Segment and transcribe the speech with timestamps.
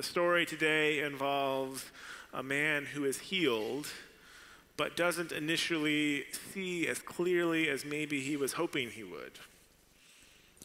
[0.00, 1.84] The story today involves
[2.32, 3.86] a man who is healed,
[4.78, 9.32] but doesn't initially see as clearly as maybe he was hoping he would.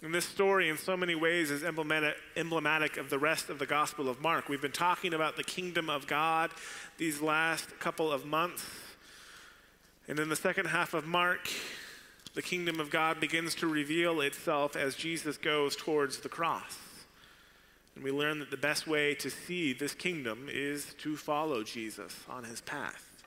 [0.02, 4.08] And this story, in so many ways, is emblematic of the rest of the Gospel
[4.08, 4.48] of Mark.
[4.48, 6.52] We've been talking about the kingdom of God
[6.98, 8.64] these last couple of months.
[10.08, 11.50] And in the second half of Mark,
[12.36, 16.78] the kingdom of God begins to reveal itself as Jesus goes towards the cross.
[17.96, 22.14] And we learn that the best way to see this kingdom is to follow Jesus
[22.30, 23.24] on his path.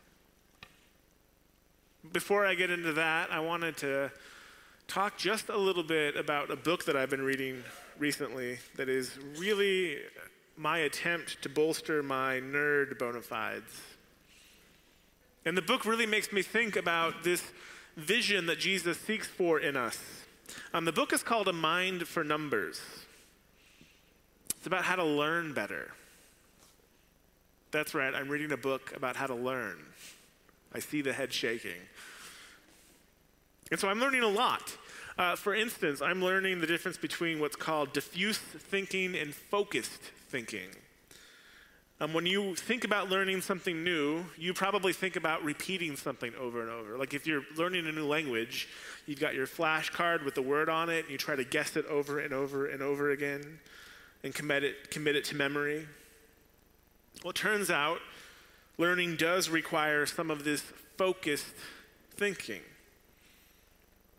[2.12, 4.10] Before I get into that, I wanted to
[4.86, 7.62] talk just a little bit about a book that I've been reading
[7.98, 9.98] recently that is really
[10.56, 13.80] my attempt to bolster my nerd bona fides.
[15.44, 17.42] And the book really makes me think about this
[17.96, 19.98] vision that Jesus seeks for in us.
[20.72, 22.80] Um, the book is called A Mind for Numbers.
[24.58, 25.92] It's about how to learn better.
[27.70, 29.78] That's right, I'm reading a book about how to learn.
[30.74, 31.80] I see the head shaking.
[33.70, 34.77] And so I'm learning a lot.
[35.16, 40.68] Uh, for instance, I'm learning the difference between what's called diffuse thinking and focused thinking.
[42.00, 46.62] Um, when you think about learning something new, you probably think about repeating something over
[46.62, 46.96] and over.
[46.96, 48.68] Like if you're learning a new language,
[49.06, 51.86] you've got your flashcard with the word on it, and you try to guess it
[51.86, 53.61] over and over and over again
[54.22, 55.86] and commit it, commit it to memory.
[57.22, 57.98] Well, it turns out
[58.77, 60.62] learning does require some of this
[60.97, 61.55] focused
[62.16, 62.62] thinking.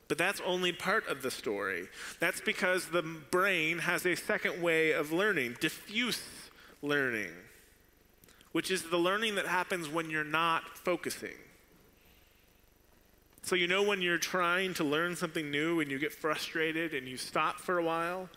[0.08, 1.88] But that's only part of the story.
[2.20, 6.22] That's because the brain has a second way of learning, diffuse
[6.82, 7.32] learning
[8.52, 11.36] which is the learning that happens when you're not focusing.
[13.44, 17.08] So, you know, when you're trying to learn something new and you get frustrated and
[17.08, 18.30] you stop for a while,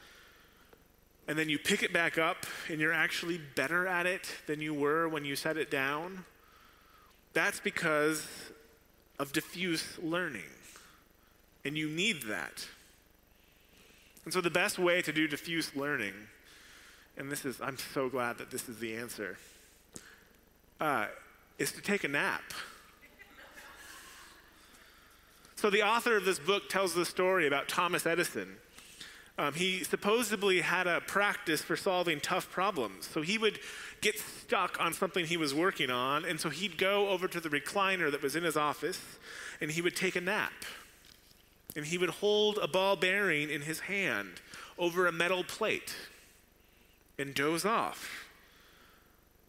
[1.29, 4.75] and then you pick it back up and you're actually better at it than you
[4.75, 6.25] were when you set it down,
[7.33, 8.27] that's because
[9.19, 10.43] of diffuse learning.
[11.65, 12.67] And you need that.
[14.25, 16.15] And so, the best way to do diffuse learning,
[17.17, 19.37] and this is, I'm so glad that this is the answer
[20.81, 21.07] uh,
[21.59, 22.43] is to take a nap.
[25.57, 28.57] So, the author of this book tells the story about Thomas Edison.
[29.39, 33.09] Um, he supposedly had a practice for solving tough problems.
[33.09, 33.59] So, he would
[34.03, 37.49] get stuck on something he was working on, and so he'd go over to the
[37.49, 39.01] recliner that was in his office
[39.63, 40.53] and he would take a nap.
[41.75, 44.43] And he would hold a ball bearing in his hand
[44.77, 45.95] over a metal plate
[47.19, 48.29] and doze off.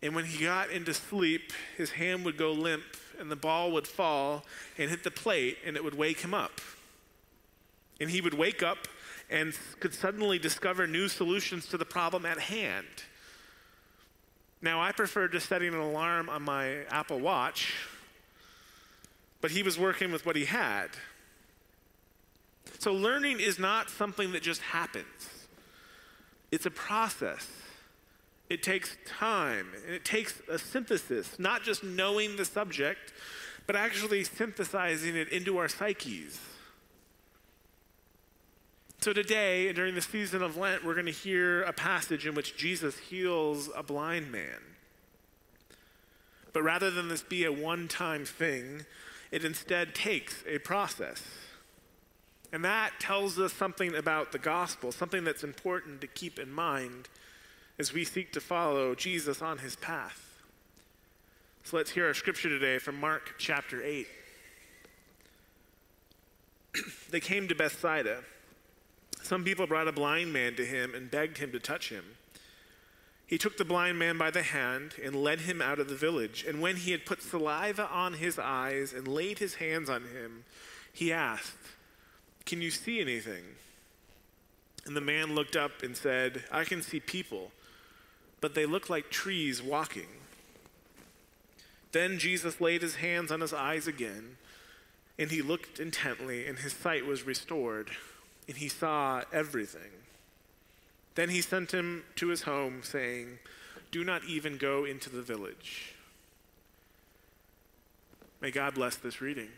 [0.02, 2.84] And when he got into sleep, his hand would go limp
[3.20, 4.46] and the ball would fall
[4.78, 6.62] and hit the plate and it would wake him up.
[8.00, 8.88] And he would wake up
[9.34, 12.86] and could suddenly discover new solutions to the problem at hand.
[14.62, 17.74] Now, I prefer just setting an alarm on my Apple Watch,
[19.42, 20.90] but he was working with what he had.
[22.78, 25.48] So, learning is not something that just happens,
[26.52, 27.50] it's a process.
[28.50, 33.14] It takes time and it takes a synthesis, not just knowing the subject,
[33.66, 36.40] but actually synthesizing it into our psyches.
[39.04, 42.56] So, today, during the season of Lent, we're going to hear a passage in which
[42.56, 44.62] Jesus heals a blind man.
[46.54, 48.86] But rather than this be a one time thing,
[49.30, 51.22] it instead takes a process.
[52.54, 57.10] And that tells us something about the gospel, something that's important to keep in mind
[57.78, 60.40] as we seek to follow Jesus on his path.
[61.66, 64.08] So let's hear our scripture today from Mark chapter 8.
[67.12, 68.24] they came to Bethsaida.
[69.34, 72.04] Some people brought a blind man to him and begged him to touch him.
[73.26, 76.46] He took the blind man by the hand and led him out of the village.
[76.48, 80.44] And when he had put saliva on his eyes and laid his hands on him,
[80.94, 81.58] he asked,
[82.46, 83.44] Can you see anything?
[84.86, 87.50] And the man looked up and said, I can see people
[88.40, 90.10] but they look like trees walking.
[91.92, 94.38] Then Jesus laid his hands on his eyes again,
[95.18, 97.90] and he looked intently, and his sight was restored,
[98.48, 99.92] and he saw everything.
[101.16, 103.40] Then he sent him to his home, saying,
[103.92, 105.94] Do not even go into the village.
[108.42, 109.50] May God bless this reading.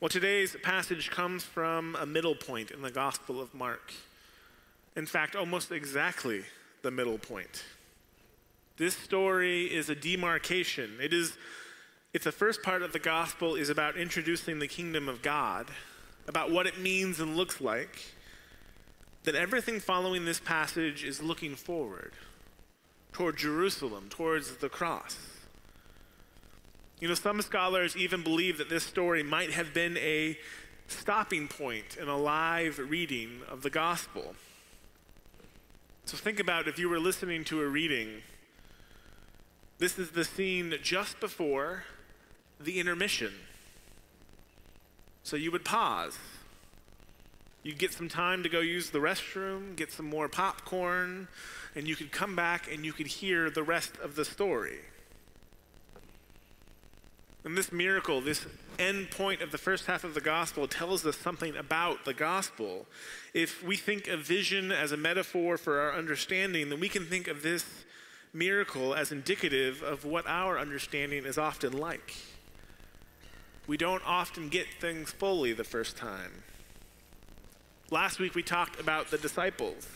[0.00, 3.92] Well, today's passage comes from a middle point in the Gospel of Mark.
[4.96, 6.42] In fact, almost exactly
[6.82, 7.64] the middle point.
[8.76, 10.92] This story is a demarcation.
[11.02, 11.36] It is
[12.12, 15.66] if the first part of the gospel is about introducing the kingdom of God,
[16.26, 18.14] about what it means and looks like,
[19.22, 22.12] then everything following this passage is looking forward
[23.12, 25.16] toward Jerusalem, towards the cross.
[27.00, 30.38] You know, some scholars even believe that this story might have been a
[30.88, 34.34] stopping point in a live reading of the gospel.
[36.04, 38.22] So think about if you were listening to a reading,
[39.78, 41.84] this is the scene just before
[42.60, 43.32] the intermission.
[45.22, 46.18] So you would pause.
[47.62, 51.28] You'd get some time to go use the restroom, get some more popcorn,
[51.74, 54.78] and you could come back and you could hear the rest of the story.
[57.44, 58.46] And this miracle, this
[58.78, 62.86] end point of the first half of the gospel, tells us something about the gospel.
[63.32, 67.28] If we think of vision as a metaphor for our understanding, then we can think
[67.28, 67.64] of this
[68.32, 72.14] miracle as indicative of what our understanding is often like.
[73.70, 76.42] We don't often get things fully the first time.
[77.88, 79.86] Last week we talked about the disciples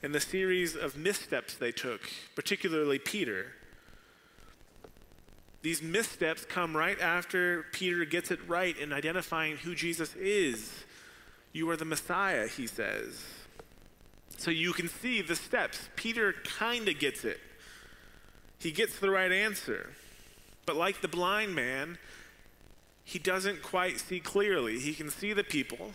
[0.00, 2.02] and the series of missteps they took,
[2.36, 3.46] particularly Peter.
[5.62, 10.72] These missteps come right after Peter gets it right in identifying who Jesus is.
[11.52, 13.24] You are the Messiah, he says.
[14.36, 15.88] So you can see the steps.
[15.96, 17.40] Peter kind of gets it.
[18.60, 19.90] He gets the right answer.
[20.64, 21.98] But like the blind man,
[23.10, 24.78] he doesn't quite see clearly.
[24.78, 25.90] He can see the people,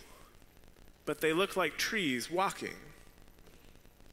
[1.06, 2.76] but they look like trees walking.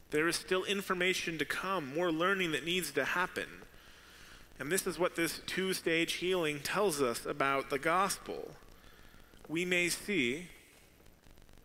[0.08, 3.44] There is still information to come, more learning that needs to happen.
[4.58, 8.52] And this is what this two stage healing tells us about the gospel.
[9.50, 10.46] We may see,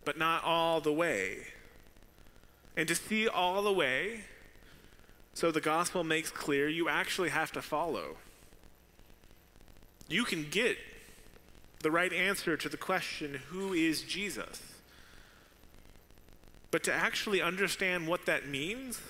[0.04, 1.38] but not all the way.
[2.76, 4.26] And to see all the way,
[5.34, 8.18] so the gospel makes clear, you actually have to follow.
[10.10, 10.78] You can get
[11.82, 14.62] the right answer to the question, who is Jesus?
[16.72, 19.02] But to actually understand what that means,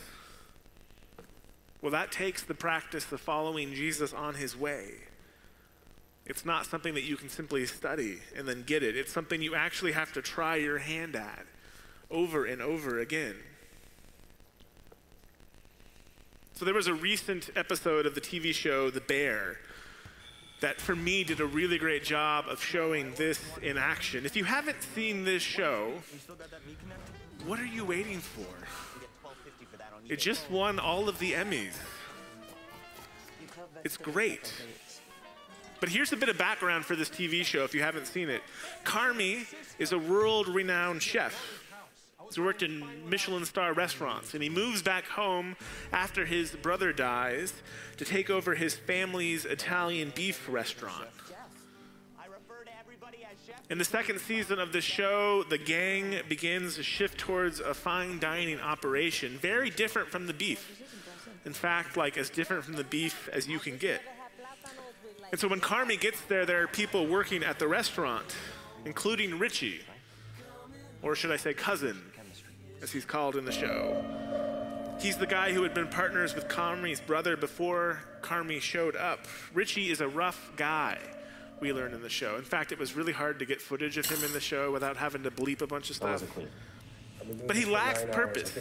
[1.82, 4.92] well, that takes the practice of following Jesus on his way.
[6.26, 8.96] It's not something that you can simply study and then get it.
[8.96, 11.46] It's something you actually have to try your hand at
[12.12, 13.36] over and over again.
[16.54, 19.58] So, there was a recent episode of the TV show The Bear
[20.62, 24.26] that, for me, did a really great job of showing this in action.
[24.26, 25.94] If you haven't seen this show,
[27.46, 28.46] what are you waiting for?
[30.08, 31.78] It just won all of the Emmys.
[33.84, 34.54] It's great.
[35.80, 38.42] But here's a bit of background for this TV show if you haven't seen it.
[38.84, 39.46] Carmy
[39.78, 41.64] is a world renowned chef.
[42.30, 45.56] He's worked in Michelin star restaurants, and he moves back home
[45.92, 47.54] after his brother dies
[47.98, 51.10] to take over his family's Italian beef restaurant.
[53.72, 58.20] In the second season of the show, the gang begins to shift towards a fine
[58.20, 60.82] dining operation, very different from the beef.
[61.46, 64.02] In fact, like as different from the beef as you can get.
[65.32, 68.36] And so when Carmy gets there, there are people working at the restaurant,
[68.86, 69.82] including Richie,
[71.02, 72.02] or should I say cousin,
[72.82, 74.04] as he's called in the show.
[75.00, 79.28] He's the guy who had been partners with Carmy's brother before Carmy showed up.
[79.54, 80.98] Richie is a rough guy
[81.62, 82.36] we learn in the show.
[82.36, 84.98] In fact, it was really hard to get footage of him in the show without
[84.98, 86.24] having to bleep a bunch of stuff.
[87.48, 88.58] But he lacks purpose.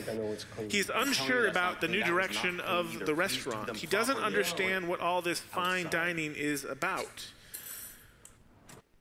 [0.69, 3.77] He's unsure about the new direction of the restaurant.
[3.77, 7.29] He doesn't understand what all this fine dining is about.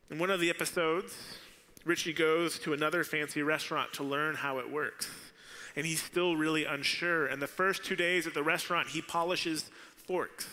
[0.10, 1.14] In one of the episodes,
[1.88, 5.10] Richie goes to another fancy restaurant to learn how it works.
[5.76, 7.28] And he's still really unsure.
[7.28, 10.48] And the first two days at the restaurant, he polishes forks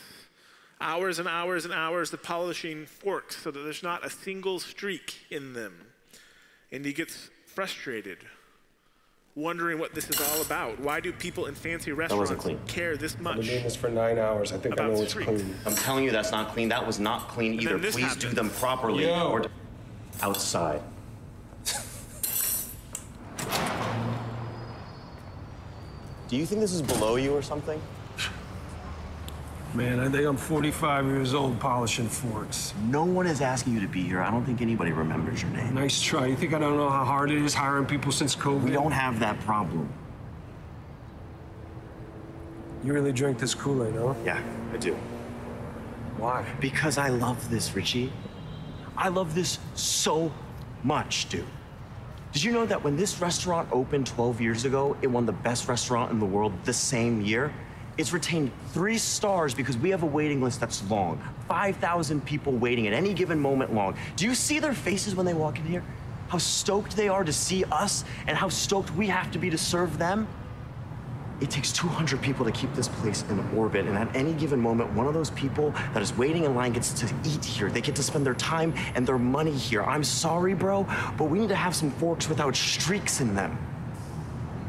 [0.80, 5.26] hours and hours and hours of polishing forks so that there's not a single streak
[5.30, 5.72] in them.
[6.70, 8.18] And he gets frustrated,
[9.34, 10.80] wondering what this is all about.
[10.80, 13.36] Why do people in fancy restaurants care this much?
[13.36, 14.52] I've been doing this for nine hours.
[14.52, 15.54] I think I know it's clean.
[15.64, 16.68] I'm telling you that's not clean.
[16.68, 17.78] That was not clean either.
[17.78, 18.22] Please happens.
[18.22, 19.06] do them properly.
[19.06, 19.30] Yo.
[19.30, 19.46] Or
[20.20, 20.82] outside.
[26.34, 27.80] Do you think this is below you or something?
[29.72, 32.74] Man, I think I'm 45 years old polishing forks.
[32.86, 34.20] No one is asking you to be here.
[34.20, 35.74] I don't think anybody remembers your name.
[35.74, 36.26] Nice try.
[36.26, 38.64] You think I don't know how hard it is hiring people since COVID?
[38.64, 39.88] We don't have that problem.
[42.82, 44.14] You really drink this Kool-Aid, huh?
[44.24, 44.94] Yeah, I do.
[46.18, 46.44] Why?
[46.60, 48.12] Because I love this, Richie.
[48.96, 50.32] I love this so
[50.82, 51.46] much, dude.
[52.34, 55.68] Did you know that when this restaurant opened 12 years ago, it won the best
[55.68, 57.54] restaurant in the world the same year?
[57.96, 61.22] It's retained three stars because we have a waiting list that's long.
[61.46, 63.96] 5,000 people waiting at any given moment long.
[64.16, 65.84] Do you see their faces when they walk in here?
[66.28, 69.58] how stoked they are to see us and how stoked we have to be to
[69.58, 70.26] serve them?
[71.40, 74.92] It takes 200 people to keep this place in orbit, and at any given moment,
[74.92, 77.70] one of those people that is waiting in line gets to eat here.
[77.70, 79.82] They get to spend their time and their money here.
[79.82, 80.86] I'm sorry, bro,
[81.18, 83.58] but we need to have some forks without streaks in them.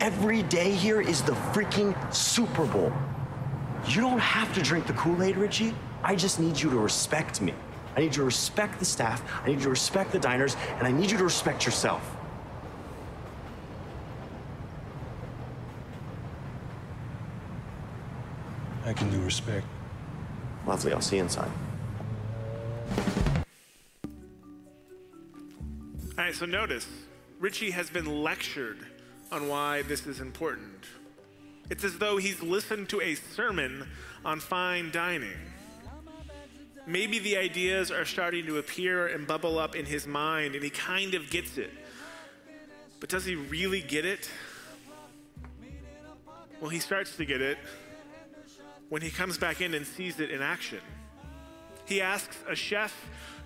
[0.02, 2.92] Every day here is the freaking Super Bowl.
[3.88, 5.76] You don't have to drink the Kool Aid, Richie.
[6.04, 7.54] I just need you to respect me.
[7.96, 10.88] I need you to respect the staff, I need you to respect the diners, and
[10.88, 12.15] I need you to respect yourself.
[18.86, 19.66] I can do respect.
[20.68, 21.52] Lovely, I'll see you inside.
[26.18, 26.88] All right, so notice
[27.40, 28.78] Richie has been lectured
[29.32, 30.86] on why this is important.
[31.72, 33.88] It's as though he's listened to a sermon
[34.24, 35.38] on fine dining.
[36.86, 40.70] Maybe the ideas are starting to appear and bubble up in his mind, and he
[40.70, 41.72] kind of gets it.
[43.00, 44.30] But does he really get it?
[46.62, 47.58] Well, he starts to get it
[48.90, 50.80] when he comes back in and sees it in action.
[51.86, 52.94] He asks a chef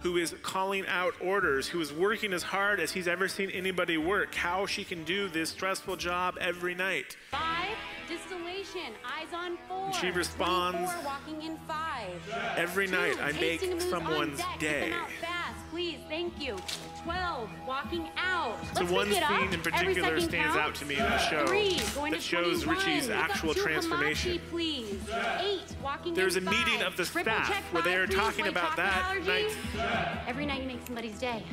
[0.02, 3.98] who is calling out orders, who is working as hard as he's ever seen anybody
[3.98, 7.18] work, how she can do this stressful job every night.
[7.32, 7.76] Five,
[8.08, 9.88] distillation, eyes on four.
[9.88, 12.14] And she responds, walking in five.
[12.56, 14.60] Every Two, night I make tasting moves on someone's deck.
[14.60, 14.90] Day.
[14.90, 16.56] them out fast, please, thank you.
[17.04, 18.58] 12, walking out.
[18.76, 19.30] So Let's one pick it up.
[19.40, 20.58] scene in particular stands counts.
[20.58, 24.38] out to me in the show Three, going that to shows Richie's actual transformation.
[24.38, 25.00] Hamachi, please.
[25.40, 26.88] Eight, walking There's a meeting five.
[26.88, 29.76] of the Triple staff where they are talking about chocolate that allergies.
[29.78, 30.24] night.
[30.28, 31.44] Every night you make somebody's day.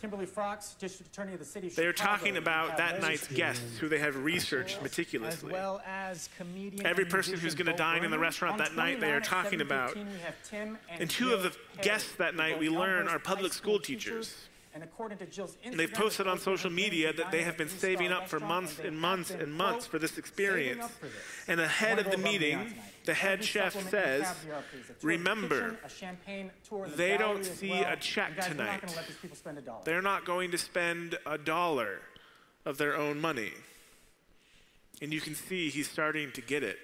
[0.00, 2.16] Kimberly Fox, District Attorney of the City of They are Chicago.
[2.18, 5.52] talking about that night's guests who they have researched As meticulously.
[5.52, 9.20] well as comedian Every person who's gonna dine in the restaurant that night, they are
[9.20, 11.52] talking about- we have Tim and, And two of the
[11.82, 14.47] guests that night we learn are public school teachers.
[14.74, 18.12] And according to Jill's And they've posted on social media that they have been saving
[18.12, 20.86] up for months and months and months for this experience.
[21.48, 24.94] And ahead of the meeting, the head chef says, have here are, please, a tour
[24.94, 28.50] of the "Remember, kitchen, a champagne tour of the they don't see a check guys,
[28.50, 28.94] we're not tonight.
[28.96, 29.80] let these spend a dollar.
[29.84, 32.00] They're not going to spend a dollar
[32.64, 33.52] of their own money.
[35.00, 36.78] And you can see he's starting to get it,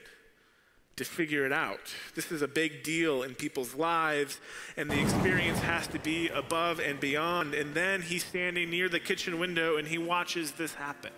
[0.96, 1.92] to figure it out.
[2.14, 4.38] This is a big deal in people's lives,
[4.76, 7.54] and the experience has to be above and beyond.
[7.54, 11.12] And then he's standing near the kitchen window and he watches this happen.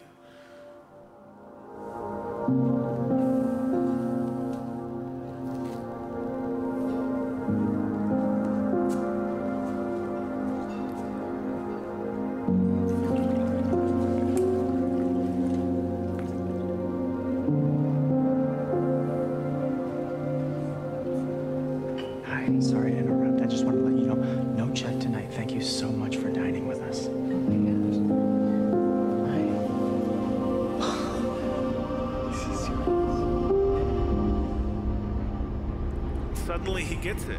[37.07, 37.39] Gets it.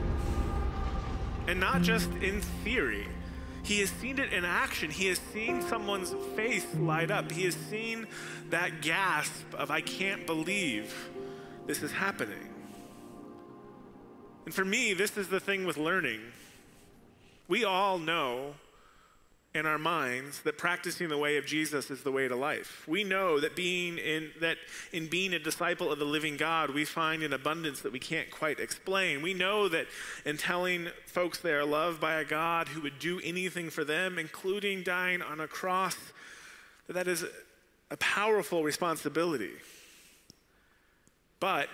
[1.47, 3.05] And not just in theory.
[3.63, 4.89] He has seen it in action.
[4.89, 7.29] He has seen someone's face light up.
[7.29, 8.07] He has seen
[8.49, 11.09] that gasp of, I can't believe
[11.65, 12.47] this is happening.
[14.45, 16.21] And for me, this is the thing with learning.
[17.49, 18.55] We all know
[19.57, 22.87] in our minds that practicing the way of Jesus is the way to life.
[22.87, 24.57] We know that being in that
[24.93, 28.31] in being a disciple of the living God, we find an abundance that we can't
[28.31, 29.21] quite explain.
[29.21, 29.87] We know that
[30.25, 34.17] in telling folks they are loved by a God who would do anything for them,
[34.17, 35.97] including dying on a cross,
[36.87, 37.25] that that is
[37.91, 39.51] a powerful responsibility.
[41.39, 41.69] But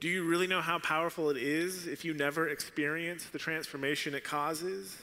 [0.00, 4.22] do you really know how powerful it is if you never experience the transformation it
[4.24, 4.96] causes?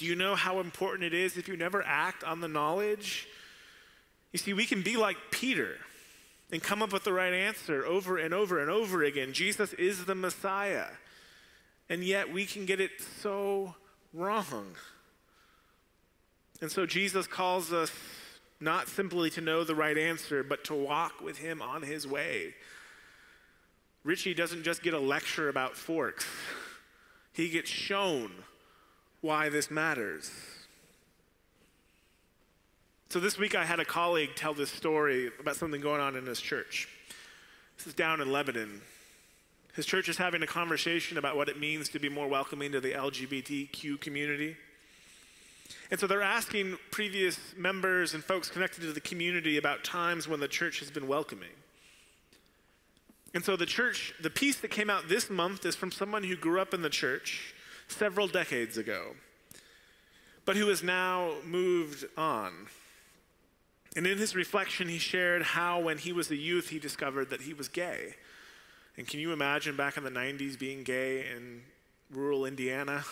[0.00, 3.28] Do you know how important it is if you never act on the knowledge?
[4.32, 5.76] You see, we can be like Peter
[6.50, 9.34] and come up with the right answer over and over and over again.
[9.34, 10.86] Jesus is the Messiah.
[11.90, 13.74] And yet we can get it so
[14.14, 14.74] wrong.
[16.62, 17.92] And so Jesus calls us
[18.58, 22.54] not simply to know the right answer, but to walk with him on his way.
[24.02, 26.24] Richie doesn't just get a lecture about forks,
[27.34, 28.30] he gets shown
[29.20, 30.30] why this matters.
[33.10, 36.26] So this week I had a colleague tell this story about something going on in
[36.26, 36.88] his church.
[37.76, 38.80] This is down in Lebanon.
[39.74, 42.80] His church is having a conversation about what it means to be more welcoming to
[42.80, 44.56] the LGBTQ community.
[45.90, 50.40] And so they're asking previous members and folks connected to the community about times when
[50.40, 51.48] the church has been welcoming.
[53.34, 56.36] And so the church, the piece that came out this month is from someone who
[56.36, 57.54] grew up in the church
[57.90, 59.14] several decades ago.
[60.44, 62.52] But who has now moved on.
[63.96, 67.42] And in his reflection, he shared how, when he was a youth, he discovered that
[67.42, 68.14] he was gay.
[68.96, 71.62] And can you imagine back in the 90s being gay in
[72.10, 73.04] rural Indiana?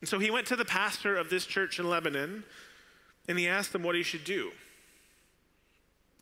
[0.00, 2.44] And so he went to the pastor of this church in Lebanon
[3.28, 4.52] and he asked him what he should do.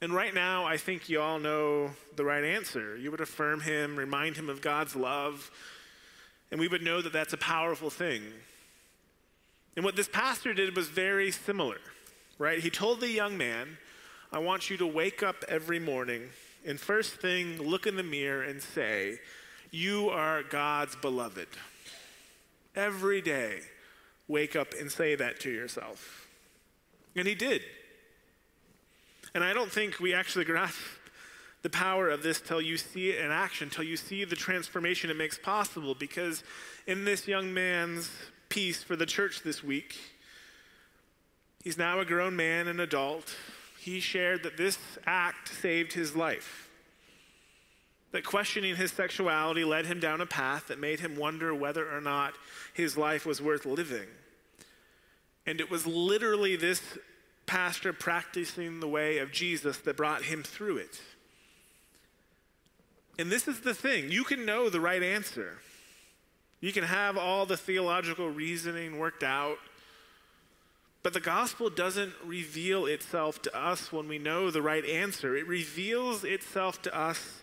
[0.01, 2.97] And right now, I think you all know the right answer.
[2.97, 5.51] You would affirm him, remind him of God's love,
[6.51, 8.23] and we would know that that's a powerful thing.
[9.75, 11.79] And what this pastor did was very similar,
[12.39, 12.59] right?
[12.59, 13.77] He told the young man,
[14.33, 16.31] I want you to wake up every morning
[16.67, 19.21] and first thing, look in the mirror and say,
[19.71, 21.47] You are God's beloved.
[22.75, 23.61] Every day,
[24.27, 26.27] wake up and say that to yourself.
[27.15, 27.63] And he did.
[29.35, 30.77] And I don't think we actually grasp
[31.67, 35.11] the power of this till you see it in action, till you see the transformation
[35.11, 35.97] it makes possible.
[35.97, 36.45] Because
[36.87, 38.09] in this young man's
[38.49, 39.99] piece for the church this week,
[41.65, 43.35] he's now a grown man, an adult.
[43.81, 46.71] He shared that this act saved his life.
[48.13, 52.01] That questioning his sexuality led him down a path that made him wonder whether or
[52.01, 52.35] not
[52.75, 54.07] his life was worth living.
[55.47, 56.81] And it was literally this
[57.45, 61.01] pastor practicing the way of Jesus that brought him through it.
[63.19, 65.59] And this is the thing you can know the right answer,
[66.61, 69.59] you can have all the theological reasoning worked out.
[71.03, 75.37] But the gospel doesn't reveal itself to us when we know the right answer.
[75.37, 77.43] It reveals itself to us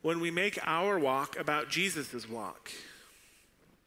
[0.00, 2.70] when we make our walk about Jesus' walk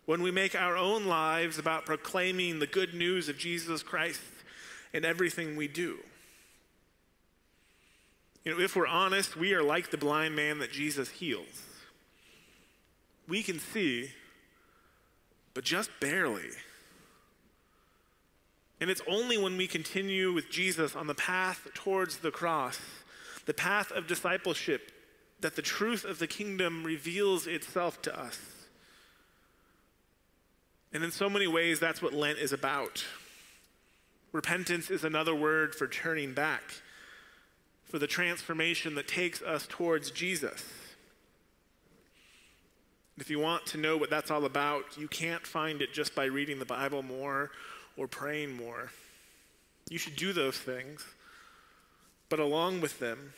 [0.08, 4.22] when we make our own lives about proclaiming the good news of Jesus Christ
[4.94, 5.98] in everything we do.
[8.48, 11.63] You know, if we're honest, we are like the blind man that Jesus heals.
[13.27, 14.12] We can see,
[15.54, 16.51] but just barely.
[18.80, 22.80] And it's only when we continue with Jesus on the path towards the cross,
[23.46, 24.94] the path of discipleship,
[25.42, 28.40] that the truth of the kingdom reveals itself to us.
[30.94, 33.03] And in so many ways, that's what Lent is about.
[34.31, 36.64] Repentance is another word for turning back,
[37.88, 40.64] for the transformation that takes us towards Jesus.
[43.18, 46.26] If you want to know what that's all about, you can't find it just by
[46.26, 47.50] reading the Bible more
[47.96, 48.92] or praying more.
[49.90, 51.04] You should do those things.
[52.30, 53.34] But along with them,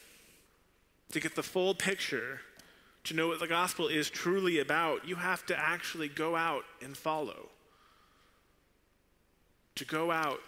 [1.11, 2.41] to get the full picture,
[3.05, 6.97] to know what the gospel is truly about, you have to actually go out and
[6.97, 7.49] follow.
[9.75, 10.41] To go out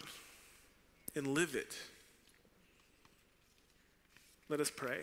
[1.15, 1.75] and live it.
[4.51, 4.97] Let us pray.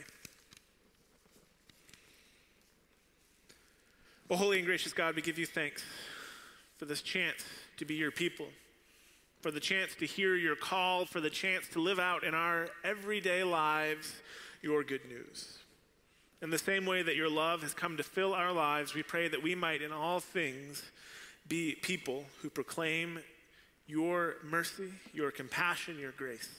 [4.28, 5.82] Oh, holy and gracious God, we give you thanks
[6.76, 7.46] for this chance
[7.78, 8.48] to be your people,
[9.40, 12.68] for the chance to hear your call, for the chance to live out in our
[12.84, 14.12] everyday lives
[14.60, 15.56] your good news.
[16.42, 19.28] In the same way that your love has come to fill our lives, we pray
[19.28, 20.82] that we might in all things
[21.48, 23.20] be people who proclaim
[23.86, 26.50] your mercy, your compassion, your grace.